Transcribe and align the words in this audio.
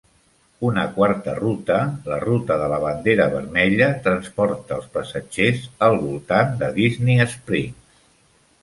Una 0.69 0.85
quarta 0.93 1.35
ruta, 1.39 1.77
la 2.13 2.17
ruta 2.23 2.57
de 2.63 2.69
la 2.73 2.79
bandera 2.85 3.27
vermella, 3.35 3.91
transporta 4.09 4.77
els 4.79 4.89
passatgers 4.97 5.71
al 5.91 6.01
voltant 6.09 6.61
de 6.65 6.73
Disney 6.83 7.27
Springs. 7.39 8.05